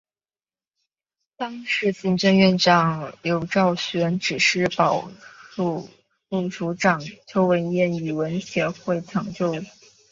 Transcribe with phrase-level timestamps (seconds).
[1.37, 5.11] 当时行政院长刘兆玄指示环保
[5.51, 5.87] 署
[6.31, 9.53] 副署长邱文彦与文建会协助抢救。